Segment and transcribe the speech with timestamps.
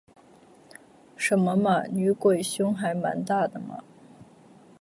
[1.15, 3.83] 什么嘛，女鬼胸还蛮大的嘛